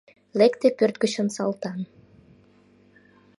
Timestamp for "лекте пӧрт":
0.39-0.95